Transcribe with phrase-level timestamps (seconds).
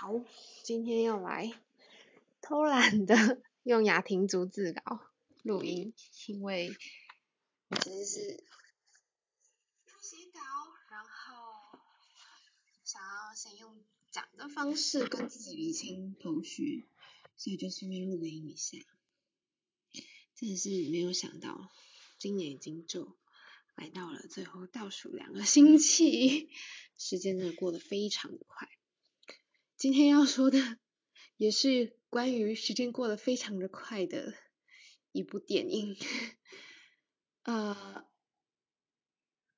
[0.00, 0.24] 好，
[0.62, 1.52] 今天要来
[2.40, 4.98] 偷懒的 用雅婷逐字稿
[5.42, 5.92] 录音，
[6.26, 6.74] 因为
[7.68, 8.44] 我其实是
[9.84, 10.40] 要写稿，
[10.90, 11.78] 然后
[12.82, 13.76] 想要先用
[14.10, 16.86] 讲的方式跟自己理清头绪，
[17.36, 18.78] 所以就顺便录个音一下。
[20.34, 21.70] 真的是没有想到，
[22.18, 23.18] 今年已经就
[23.74, 26.48] 来到了最后倒数两个星期，
[26.96, 28.66] 时间真的过得非常的快。
[29.80, 30.58] 今天要说的
[31.38, 34.34] 也是关于时间过得非常的快的
[35.10, 35.96] 一部电影。
[37.44, 38.06] 呃，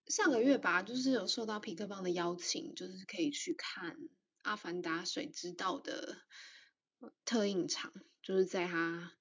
[0.07, 3.97] 上个月吧，就是有受到皮克邦的邀请，就是可以去看
[4.43, 6.19] 《阿凡达：水之道》的
[7.25, 9.13] 特映场，就是在他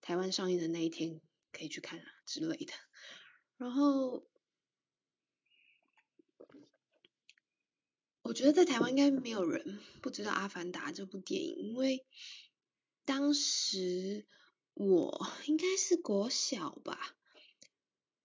[0.00, 2.72] 台湾上映的那一天可以去看啊之类的。
[3.56, 4.24] 然后。
[8.24, 12.06] 我觉得在台湾应该没有人不知道《阿凡达》这部电影，因为
[13.04, 14.26] 当时
[14.72, 17.14] 我应该是国小吧，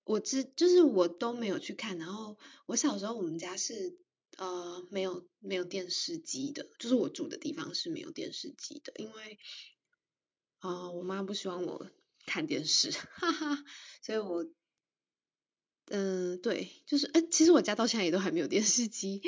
[0.06, 1.98] 我知就是我都没有去看。
[1.98, 4.00] 然后我小时候我们家是
[4.38, 9.38] 呃没有没有电视机的，就是我住的地方是没有电视机的，因为
[10.60, 11.92] 啊我妈不希望我
[12.26, 13.66] 看电视，哈哈，
[14.02, 14.50] 所以我
[15.88, 19.22] 嗯对，就是哎其实我家到现在也都还没有电视机。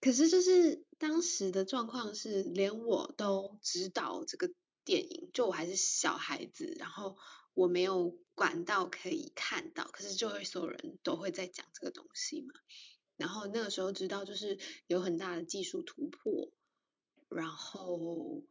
[0.00, 4.48] 可是就是当时的状况是，连我都知道这个
[4.84, 7.16] 电影，就我还是小孩子，然后
[7.52, 12.54] 我没有管道可以看到，可是就会所有人都会在讲这个东西嘛。
[13.16, 16.52] 然后那个时候知道就是有很大的技术突破，
[17.28, 18.44] 然后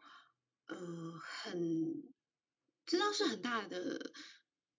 [0.66, 2.04] 嗯很
[2.86, 4.11] 知道是很大的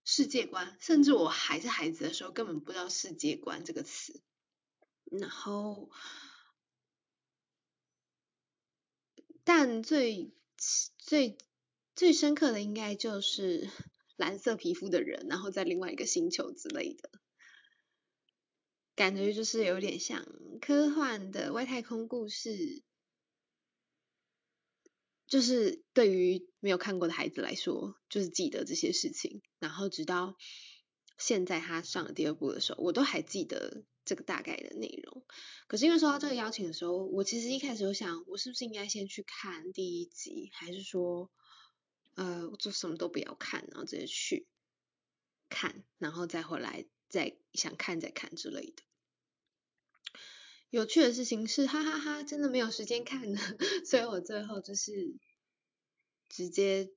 [0.04, 4.20] 世界观，甚至我还是孩子的时候根本不知道世界观这个词，
[5.10, 5.88] 然后。
[9.48, 10.30] 但最
[10.98, 11.38] 最
[11.94, 13.70] 最深刻的应该就是
[14.14, 17.10] 蓝色皮肤的人，然后在另外一个星球之类的，
[18.94, 20.26] 感觉就是有点像
[20.60, 22.82] 科幻的外太空故事，
[25.26, 30.36] 就是对于没有看过的孩子来说，就是记得这些事情，然后直到
[31.16, 33.82] 现在他上了第二部的时候，我都还记得。
[34.08, 35.22] 这个大概的内容，
[35.66, 41.30] 可是因为收到这个邀请的时候，我其实一开始就想，我是不是应该先去看第一集，还是说，
[42.14, 44.48] 呃，就什么都不要看，然后直接去
[45.50, 48.82] 看，然后再回来再想看再看之类的。
[50.70, 53.38] 有趣的事情是，哈哈哈，真的没有时间看呢，
[53.84, 55.18] 所以我最后就是
[56.30, 56.90] 直接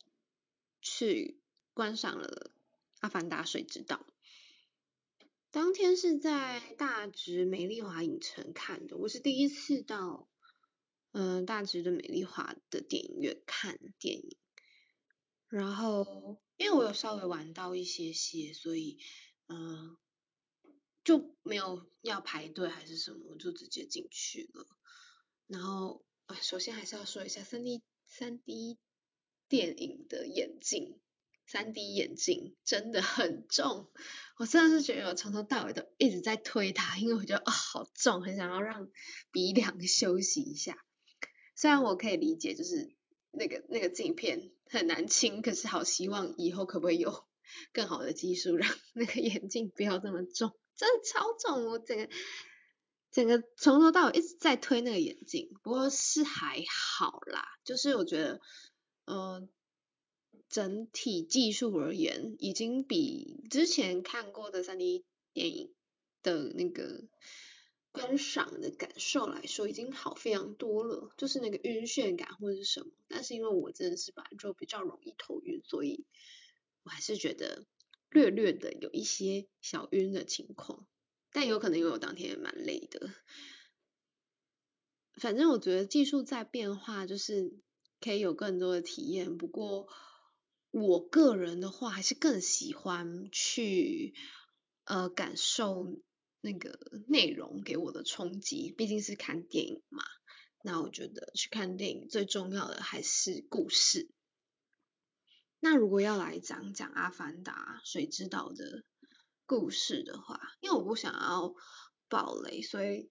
[0.82, 1.42] 去
[1.74, 2.52] 观赏了
[3.02, 4.06] 《阿凡达：水之道》。
[5.52, 10.30] 当天是在大直美丽华影城看的，我是第一次到
[11.12, 14.38] 嗯大直的美丽华的电影院看电影，
[15.50, 18.98] 然后因为我有稍微玩到一些些，所以
[19.48, 19.98] 嗯
[21.04, 24.66] 就没有要排队还是什么，我就直接进去了。
[25.48, 26.06] 然后
[26.42, 28.80] 首先还是要说一下三 D 三 D
[29.50, 31.02] 电影的眼镜。
[31.52, 33.92] 三 D 眼镜真的很重，
[34.38, 38.90] 我真的是觉得我从头到尾都一直在推它，因为我觉得啊好重，很想要让
[39.34, 40.78] 鼻梁休息一下。
[41.54, 42.96] 虽然我可以理解，就是
[43.32, 47.26] 那个那个镜片很难清，可是好希望以后可不可以有
[47.74, 52.08] 更好的技术，让 那个眼镜不要这么重，真的超重，我整个
[53.12, 58.40] 整个从头到尾一直在推那个眼镜，不过是还好啦，就是我觉得，
[59.04, 59.50] 嗯。
[60.50, 65.74] 整体技术而言，已经比之前看过的三 D 电影
[66.24, 67.06] 的那个
[67.94, 71.14] 观赏的感受来说，已经好非常多了。
[71.18, 76.06] 就是那个晕眩感或者是什么，但是因为我真的是本来就比较容易头晕，所以
[76.84, 77.66] 我还是觉得
[78.10, 80.86] 略略的有一些小晕的情况。
[81.32, 83.14] 但有可能因为我当天也蛮累的。
[85.14, 87.54] 反正我觉得技术在变化，就是
[88.02, 89.38] 可以有更多的体验。
[89.38, 89.88] 不过。
[90.72, 94.14] 我个人的话，还是更喜欢去
[94.86, 96.02] 呃感受
[96.40, 100.04] 那个内容给我的冲击，毕竟是看电影嘛。
[100.64, 104.10] 那我觉得去看电影最重要的还是故事。
[105.60, 108.86] 那如果要来讲讲《阿凡达：水之道》的
[109.46, 111.54] 故事的话，因为我不想要
[112.08, 113.10] 爆雷，所以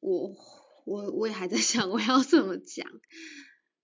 [0.00, 0.36] 我
[0.84, 2.86] 我我也还在想我要怎么讲，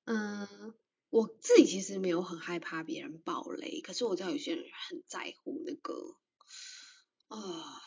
[0.04, 0.74] 嗯。
[1.10, 6.16] 我自己其实没有很害怕别人爆雷，可是我知道有些人很在乎那个
[7.28, 7.82] 啊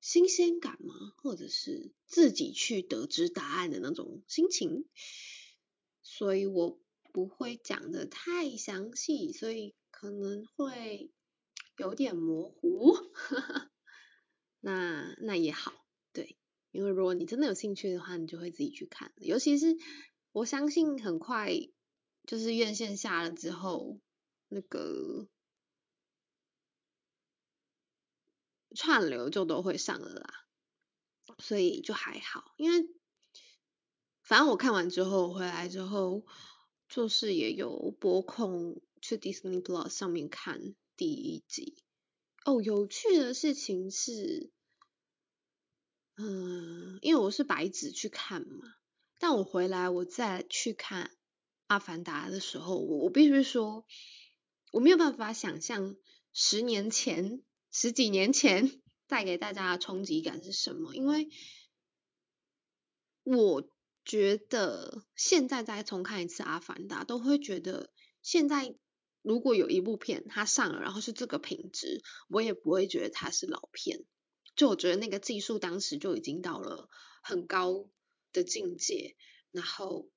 [0.00, 0.94] 新鲜感吗？
[1.16, 4.86] 或者是自己去得知答案的那种心情。
[6.02, 6.80] 所以我
[7.12, 11.12] 不会讲的太详细，所以可能会
[11.76, 12.96] 有点模糊。
[14.60, 15.72] 那那也好，
[16.12, 16.36] 对，
[16.72, 19.12] 因为如果你真的有兴趣的话，你就会自己去看。
[19.16, 19.76] 尤其是
[20.32, 21.52] 我相信很快
[22.28, 23.98] 就是院线下了之后，
[24.48, 25.26] 那个
[28.76, 30.46] 串流就都会上了啦，
[31.38, 32.52] 所以就还好。
[32.58, 32.86] 因为
[34.20, 36.26] 反正我看完之后回来之后，
[36.86, 41.82] 就是也有播控去 Disney Plus 上面看第一集。
[42.44, 44.52] 哦，有趣的事情是，
[46.16, 48.74] 嗯，因为我是白纸去看嘛，
[49.18, 51.06] 但我回来我再去看
[51.68, 53.86] 《阿凡达》的时候，我我必须说，
[54.72, 55.96] 我没有办法想象
[56.32, 61.28] 十年前、十几年前带给大家的冲击感是什么，因为
[63.22, 63.70] 我
[64.04, 68.74] 觉得现在再重看一次《阿凡达》，都会觉得现在。
[69.20, 74.06] 如果有一部片它上了，然后是这个品质，我也不会觉得它是老片。
[74.54, 76.88] 就我觉得那个技术当时就已经到了
[77.20, 77.90] 很高
[78.32, 79.16] 的境界，
[79.50, 80.08] 然后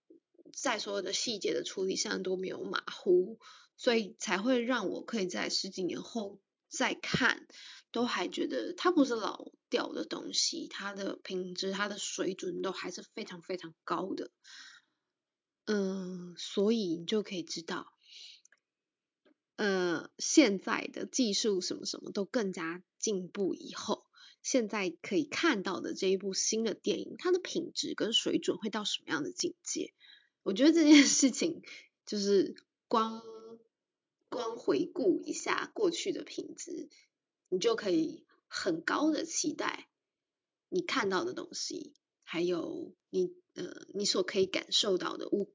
[0.53, 3.39] 在所有的细节的处理上都没有马虎，
[3.77, 6.39] 所以才会让我可以在十几年后
[6.69, 7.47] 再看，
[7.91, 14.31] 都还觉得它不是老掉的东西，它的品质、它的水准都还是非常非常高的。
[15.65, 17.87] 嗯，所以你就可以知道。
[19.57, 24.05] 呃，现在的技术什么什么都更加进步以后，
[24.41, 29.93] 现在可以看到的这一部新的电影，它的品质跟水准会到什么样的境界？
[30.43, 31.61] 我觉得这件事情
[32.05, 32.55] 就是
[32.87, 33.21] 光
[34.29, 36.89] 光回顾一下过去的品质，
[37.49, 39.87] 你就可以很高的期待
[40.69, 41.93] 你看到的东西，
[42.23, 45.53] 还有你呃你所可以感受到的无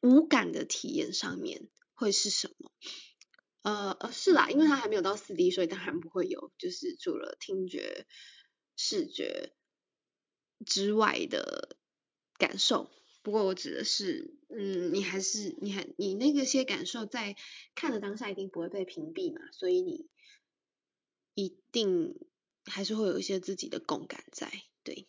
[0.00, 2.72] 无感的体验上面会是什么？
[3.62, 8.06] 呃呃是啦，因为它还没有到四 D，所以当然不会有，就是除了听觉、
[8.76, 9.52] 视觉
[10.64, 11.76] 之外的
[12.38, 12.90] 感受。
[13.22, 17.36] 不过我指的是，嗯，你还是你还你那个些感受在
[17.74, 20.06] 看的当下一定不会被屏蔽嘛，所以你
[21.34, 22.18] 一定
[22.66, 24.50] 还是会有一些自己的共感在，
[24.82, 25.06] 对。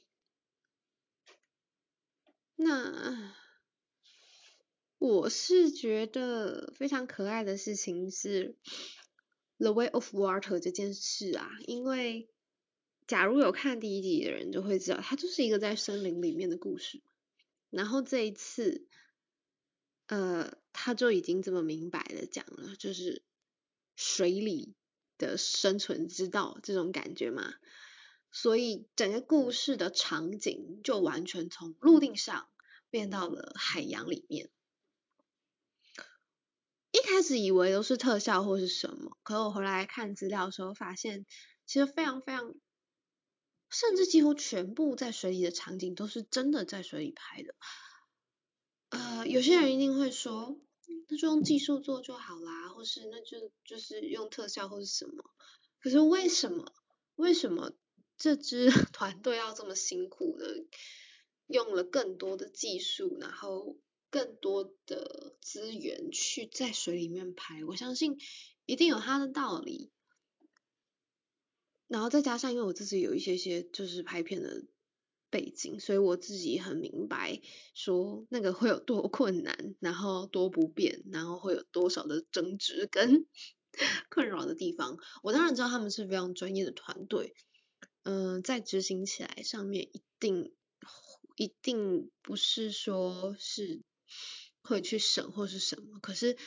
[2.56, 3.36] 那。
[5.00, 8.56] 我是觉得非常可爱的事情是
[9.58, 12.30] 《The Way of Water》这件事啊，因为
[13.06, 17.02] 假如有看第一集的人就会知道，它就是一个在森林里面的故事。
[17.74, 18.88] 然后这一次，
[20.08, 23.24] 呃，他就已经这么明白的讲了，就是
[23.96, 24.76] 水里
[25.18, 27.56] 的生存之道这种感觉嘛。
[28.32, 32.48] 所以整个故事的场景就完全从陆地上
[32.90, 34.50] 变到了海洋里面。
[36.92, 41.26] 一开始以为都是特效或是什么，可我回来看资料的时候发现，
[41.66, 42.54] 其实非常非常，
[43.74, 47.56] 甚至几乎全部在水里的场景都是真的在水里拍的。
[48.90, 50.58] 呃，有些人一定会说，
[51.10, 55.24] 那就用技术做就好啦，或是那就就是用特效或是什么。
[55.80, 56.72] 可是为什么？
[57.16, 57.74] 为什么
[58.18, 60.66] 这支 团队要这么辛苦的
[61.48, 63.78] 用了更多的技术，然后？
[64.14, 68.20] 更多的资源去在水里面拍，我相信
[68.68, 69.92] 一定有它的道理。
[71.88, 74.64] 然后再加上，因为我自己有一些些就是拍片的
[75.30, 77.42] 背景，所以我自己很明白
[77.74, 83.26] 说那个会有多困难，然后多不便，然后会有多少的争执跟
[84.10, 84.98] 困扰的地方。
[85.24, 87.34] 我当然知道他们是非常专业的团队，
[88.04, 90.54] 嗯，在执行起来上面一定
[91.36, 93.82] 一定不是说是。
[94.66, 96.00] 会去省或是什么？
[96.00, 96.38] 可是，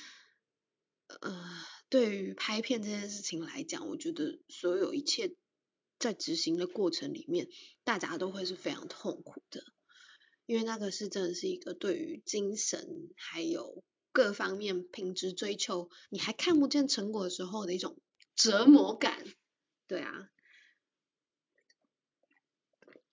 [1.06, 1.44] 呃，
[1.88, 5.34] 对于拍片这件事情来讲，我觉得所有一切
[5.98, 7.48] 在执行的过程里面，
[7.84, 9.62] 大家都会是非常痛苦的，
[10.46, 17.96] 因为那个是真的是一个对于精神还有各方面品质追求，你还看不见成果的时候的一种
[18.34, 19.25] 折磨感。
[19.86, 20.30] 对啊，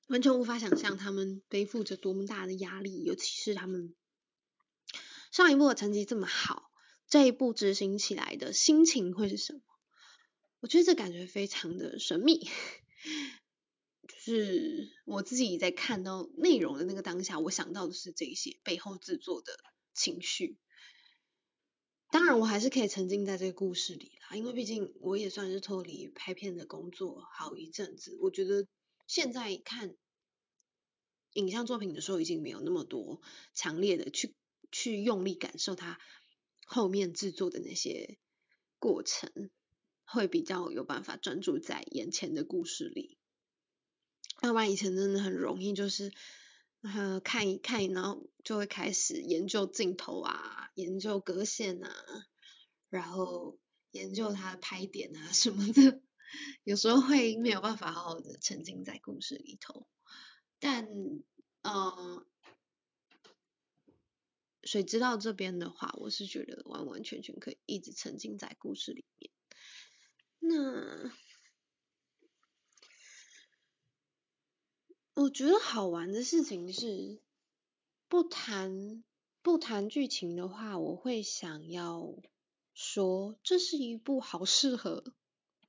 [0.07, 3.95] 完全无法想象他们背负着多么大的压力，尤其是他们。
[5.31, 6.71] 上一部的成绩这么好，
[7.07, 9.61] 这一步执行起来的心情会是什么？
[10.61, 12.49] 我觉得这感觉非常的神秘。
[14.07, 19.57] 就是我自己在看到内容的那个当下，我想到的是这些背后制作的
[19.93, 20.57] 情绪。
[22.09, 28.17] 当然，我还是可以沉浸在这个故事里啦，因为毕竟我也算是脱离拍片的工作好一阵子。
[28.21, 28.65] 我觉得
[29.05, 29.95] 现在看
[31.33, 33.21] 影像作品的时候，已经没有那么多
[33.53, 34.33] 强烈的去。
[34.75, 35.99] 去用力感受它
[36.65, 38.17] 后面制作的那些
[38.79, 39.49] 过程，
[40.05, 43.17] 会比较有办法专注在眼前的故事里。
[44.41, 46.11] 要不然以前真的很容易，就是
[47.23, 51.93] 看一看，然后就会开始研究镜头啊，研究格线啊，
[52.89, 53.57] 然后
[53.91, 56.01] 研究它的拍点啊什么的，
[56.63, 59.87] 有时候会没有办法好好的沉浸在故事里头。
[60.59, 60.87] 但
[61.61, 62.25] 呃，
[64.63, 69.31] 谁知道这边的话，我是觉得完完全全可以一直沉浸在故事里面。
[70.39, 71.11] 那。
[75.15, 77.21] 我觉得好玩的事情是，
[78.07, 79.03] 不谈
[79.43, 82.15] 不谈剧情的话，我会想要
[82.73, 85.13] 说，这是一部好适合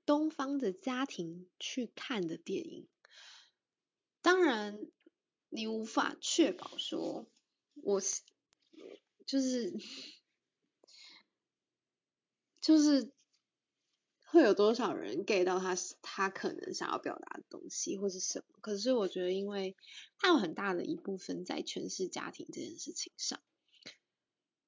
[0.07, 2.89] 东方的家庭去看的电影。
[4.23, 4.81] 当然，
[5.51, 7.27] 你无法确保说，
[7.75, 8.01] 我
[9.27, 9.73] 就是
[12.61, 13.13] 就是。
[14.27, 18.59] 会有多少人 get 到他他可能想要表达的东西或是什么？
[18.61, 19.77] 可是我觉得，因为
[20.19, 23.41] 他有很大的一部分在诠释家庭这件事情上。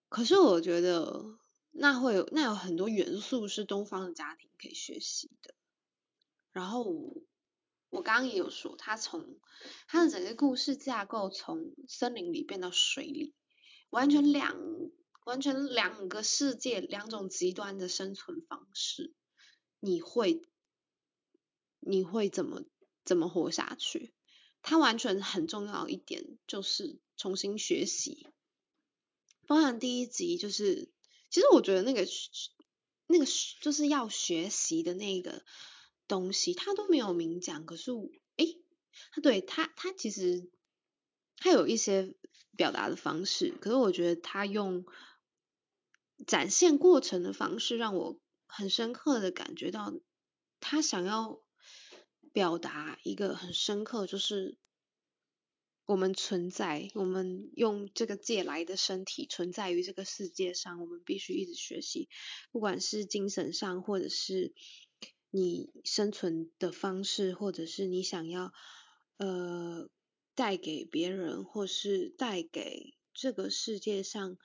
[0.08, 1.36] 可是我觉得，
[1.72, 5.52] 那会有那有很多元素是东方的家庭可以学习的。
[6.52, 6.84] 然后
[7.90, 9.40] 我刚刚也有说，他从
[9.88, 13.34] 他的整个故事架构从森林里变到水里，
[13.90, 14.57] 完全两
[15.25, 19.14] 完全两个世界，两种极端的生存方式。
[19.81, 20.43] 你会
[21.81, 22.64] 你会怎么
[23.05, 24.12] 怎么活下去？
[24.62, 28.26] 它完全很重要一点就是重新学习。
[29.47, 30.90] 包含第一集就是，
[31.31, 32.05] 其实我觉得那个
[33.07, 33.26] 那个
[33.61, 35.45] 就是要学习的那个
[36.09, 37.64] 东西，他都没有明讲。
[37.64, 37.93] 可是，
[38.37, 38.61] 诶，
[39.12, 40.50] 他对他他其实
[41.37, 42.14] 他有一些
[42.57, 44.85] 表达的方式，可是我觉得他用
[46.26, 48.21] 展现过程的方式让我。
[48.49, 49.93] 很深刻的感觉到，
[50.61, 51.43] 他想要
[52.33, 54.57] 表达一个很深刻，就是
[55.85, 62.09] 我们存在，我们用这个借来的身体存在于这个世界上，我们必须一直学习，
[62.52, 64.55] 不管是精神上，或者是
[65.31, 68.55] 你生存的方式，或者是你想要
[69.19, 69.90] 呃
[70.37, 74.38] 带给别人，或是带给这个世界上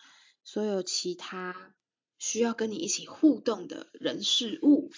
[0.43, 1.75] 所有其他。
[2.17, 4.91] 需要跟你一起互动的人事物，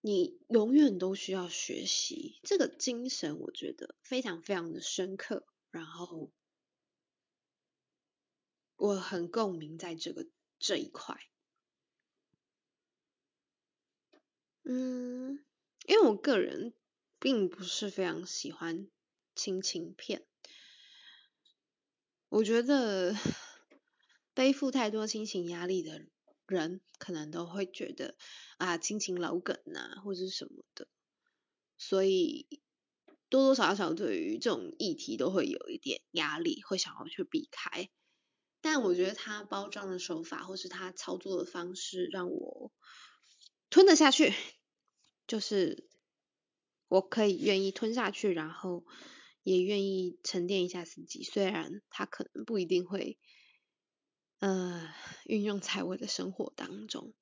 [0.00, 5.46] 你永远都需要学习这个精神，我觉得非常非常的深刻。
[5.70, 6.32] 然后
[8.76, 10.26] 我很共鸣在这个
[10.58, 11.20] 这一块。
[14.62, 15.44] 嗯，
[15.86, 16.72] 因为我个人
[17.18, 18.88] 并不是非常喜欢
[19.34, 20.26] 亲情片，
[22.28, 23.14] 我觉得。
[24.32, 26.06] 背负太多亲情压力的
[26.46, 28.16] 人，可能都会觉得
[28.58, 30.86] 啊，亲情老梗啊，或者什么的，
[31.76, 32.46] 所以
[33.28, 37.90] 多多少少对于这种议题都会有一点压力，会想要去避开。
[38.62, 42.72] 但我觉得他包装的手法，或是他操作的方式，让我
[43.68, 44.32] 吞得下去，
[45.26, 45.88] 就是
[46.86, 48.86] 我可以愿意吞下去，然后
[49.42, 51.22] 也愿意沉淀一下自己。
[51.22, 53.18] 虽然他可能不一定会。
[54.38, 54.88] 呃，
[55.26, 57.12] 运用在我的生活当中，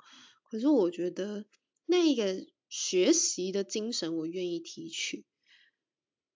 [0.49, 1.47] 可是我觉得
[1.85, 5.27] 那个学习的精神，我愿意提取，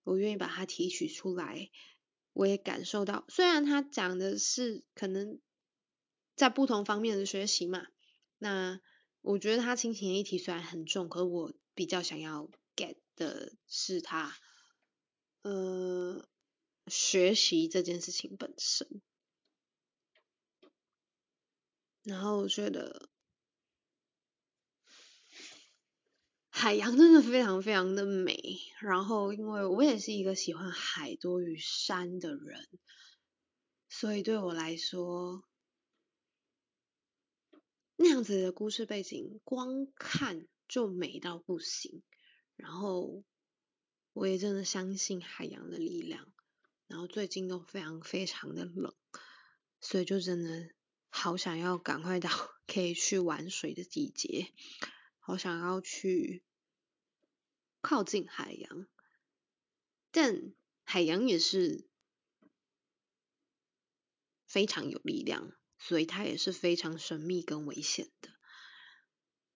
[0.02, 1.70] 我愿意把它提取出来。
[2.32, 5.38] 我也感受到，虽然他讲的是可能
[6.34, 7.86] 在不同方面的学习嘛，
[8.38, 8.80] 那
[9.20, 14.36] 我觉得他亲情议题虽然很重，可是我比较想要 get 的是他，
[15.42, 16.26] 呃，
[16.86, 19.02] 学习这件事情本身。
[22.04, 23.08] 然后我觉得
[26.50, 28.58] 海洋真的非常非常的美。
[28.80, 32.68] 然后因为我也是一个喜欢海多于山的人，
[33.88, 35.44] 所以对我来说，
[37.96, 42.02] 那样子的故事背景光看就美到不行。
[42.56, 43.22] 然后
[44.12, 46.26] 我也真的相信海洋的力量。
[46.86, 48.94] 然后最近都非常非常的冷，
[49.80, 50.70] 所以就真的。
[51.14, 52.30] 好想要赶快到
[52.66, 54.50] 可以去玩水的季节，
[55.18, 56.42] 好想要去
[57.82, 58.86] 靠近海洋，
[60.10, 60.54] 但
[60.84, 61.86] 海洋也是
[64.46, 68.30] 非常有力量，所以它也是非常神秘跟危险的。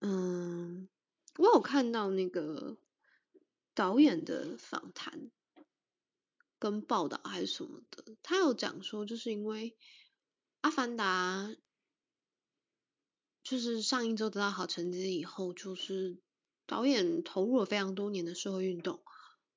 [0.01, 0.91] 嗯，
[1.39, 2.77] 我有看到那个
[3.77, 5.31] 导演的访谈
[6.59, 9.77] 跟报道还是什么的，他有讲说，就是因为。
[10.63, 11.55] 阿凡达
[13.45, 16.19] 就是上一周得到好成绩以后，就是
[16.67, 19.01] 导演投入了非常多年的社会运动，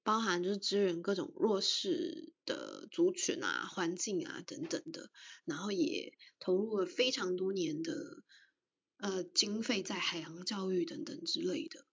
[0.03, 5.09] 包含就是支援各种弱势的族群啊、环境啊等等的，
[5.45, 8.21] 然后也投入了非常多年的
[8.97, 11.87] 呃经费在海洋教育等等之类的，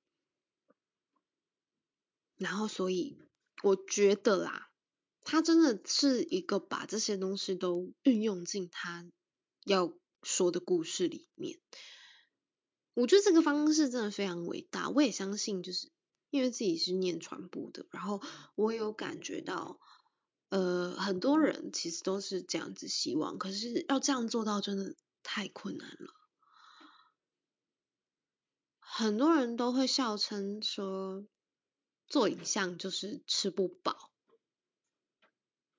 [2.36, 3.18] 然后所以
[3.62, 4.64] 我觉得啦。
[5.28, 9.04] 他真的是一个把这些东西都运用进他
[9.64, 11.58] 要说的故事里面，
[12.94, 14.88] 我觉得这个方式真的非常伟大。
[14.88, 15.90] 我也相信，就是
[16.30, 18.22] 因为自己是念传播的，然后
[18.54, 19.80] 我有感觉到，
[20.48, 26.14] 呃，很多人其实都是这样子希望，可是要这样做到真的太困难了。
[28.78, 31.26] 很多人都会笑称说，
[32.06, 34.10] 做影像就是吃不饱。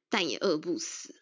[0.10, 1.22] 但也饿不死，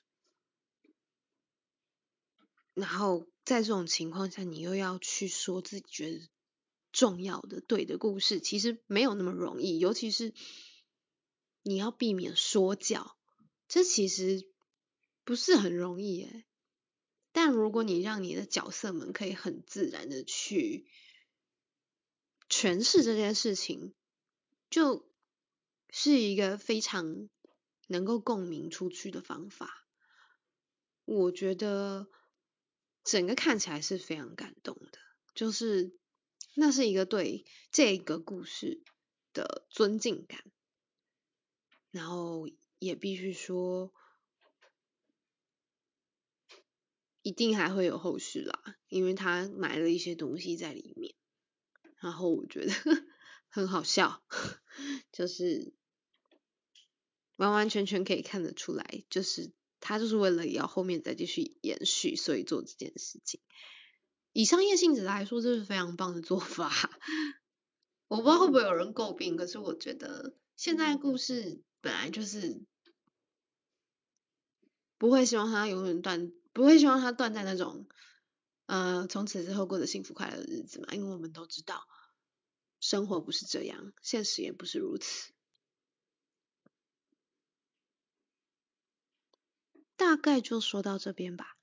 [2.75, 6.29] 然后在这种情况下，你又要去说自己觉得
[6.91, 9.79] 重要的、对的故事，其实没有那么容易。
[9.79, 10.35] 尤其是
[11.63, 13.17] 你要避免说教，
[13.67, 14.47] 这其实
[15.23, 16.45] 不是很容易诶。
[17.31, 20.87] 但如果你让你的角色们可以很自然的去
[22.47, 23.95] 诠释这件事情，
[24.75, 25.07] 就
[25.89, 27.29] 是一个非常。
[27.87, 29.85] 能够共鸣出去的方法，
[31.03, 32.07] 我觉得
[33.03, 34.97] 整个看起来是非常感动的，
[35.35, 35.95] 就是
[36.55, 38.81] 那是一个对这个故事
[39.33, 40.43] 的尊敬感，
[41.91, 43.93] 然后也必须说，
[47.21, 51.13] 一定还会有后续啦，因为他埋了一些东西在里面，
[51.99, 52.73] 然后我觉得
[53.55, 54.21] 很好笑，
[55.11, 55.73] 就是。
[57.37, 63.41] 完完全全可以看得出来，就是他就是为了要后面再继续延续，所以做这件事情。
[64.31, 66.71] 以商业性质来说，这是非常棒的做法。
[68.07, 72.63] 我不知道会不会有人诟病，可是我觉得现在故事本来就是
[74.97, 77.85] 不会希望它永远断，不会希望它断在那种
[78.67, 81.85] 呃从此之后过着幸福快乐的日子嘛，因为我们都知道
[82.87, 85.33] 生活不是这样，现实也不是如此。
[89.95, 91.57] 大概就说到这边吧，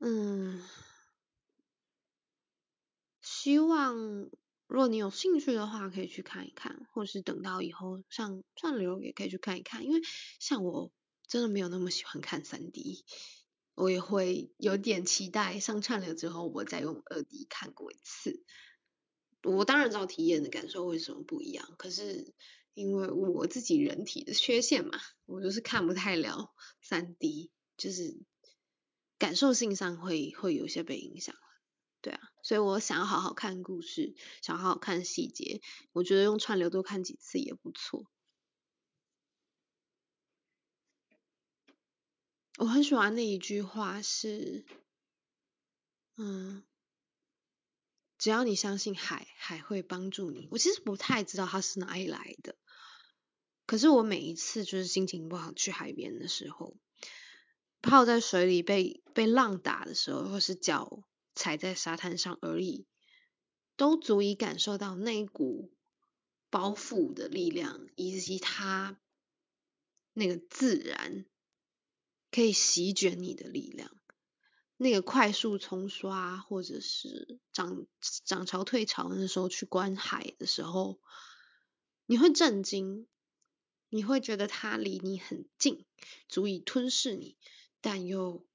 [0.00, 0.62] 嗯，
[3.22, 3.96] 希望
[4.66, 9.86] 如果你有兴趣的话，可以去看一看，或是等到以后上串流也可以去看一看。
[9.86, 10.02] 因为
[10.40, 10.92] 像我
[11.26, 13.06] 真的没有那么喜欢看三 D，
[13.72, 18.44] 我也会有点期待上串流之后，我再用二 D 看过一次。
[19.44, 22.34] 我当然知道体验的感受为什么不一样，可是。
[22.76, 26.52] 因为我自己人体的缺陷嘛，我就是看不太了
[26.82, 28.20] 三 D，就是
[29.16, 31.36] 感受性上会会有些被影响
[32.00, 35.60] 对啊，所以我想要好好看故事，想好好看细节，
[35.92, 38.10] 我觉得用串流多看几次也不错。
[42.58, 44.66] 我很喜欢那一句话是，
[46.16, 46.64] 嗯。
[48.24, 50.48] 只要你相信海，海会帮助你。
[50.50, 52.56] 我其实不太知道它是哪里来的，
[53.66, 56.74] 可是我每一次就是心情不好去海边的时候，
[57.82, 62.86] 泡在水里被被浪打的时候，或是脚踩在沙滩上而已，
[63.76, 65.70] 都足以感受到那一股
[66.48, 68.98] 包覆的力量，以及它
[70.14, 71.26] 那个自然
[72.30, 73.94] 可以席卷你的力量。
[74.84, 77.86] 那个快速冲刷，或者是涨
[78.26, 81.00] 涨潮退潮的时候去观海的时候，
[82.04, 83.06] 你会震惊，
[83.88, 85.86] 你会觉得它离你很近，
[86.28, 87.38] 足以吞噬你，
[87.80, 88.46] 但又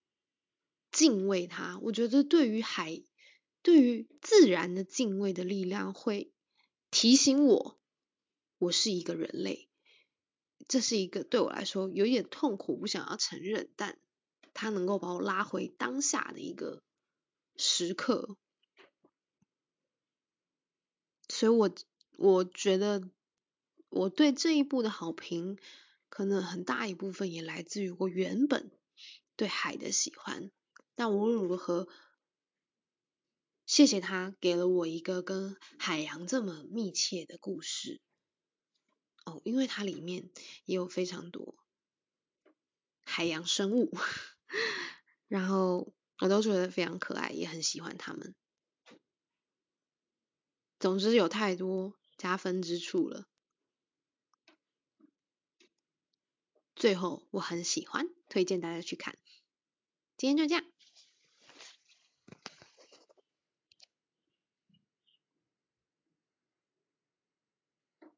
[0.92, 1.80] 敬畏它。
[1.80, 3.02] 我觉得对于海，
[3.64, 6.32] 对于自然的敬畏的力量，会
[6.92, 7.80] 提醒我，
[8.60, 9.68] 我是一个人类。
[10.68, 13.98] 这是一个对我来说有点痛苦，不想要承认，但。
[14.60, 16.84] 他能够把我拉回当下的一个
[17.56, 18.36] 时刻，
[21.30, 21.74] 所以我
[22.18, 23.10] 我觉得
[23.88, 25.58] 我对这一部的好评，
[26.10, 28.70] 可能很大一部分也来自于我原本
[29.38, 30.52] 对海的喜欢。
[30.94, 31.88] 但无论如何，
[33.66, 38.02] 谢谢他给了我一个跟海洋这么密切的故事。
[39.24, 40.30] 哦，因为它里面
[40.66, 41.56] 也有非常多
[43.06, 43.96] 海洋生物。
[45.28, 48.36] 然后我都觉得非常可爱，也很喜欢他们。
[50.80, 53.28] 总之有太多加分之处了。
[56.76, 59.18] 最后我很喜欢，推荐大家去看。
[60.16, 60.66] 今天就这样。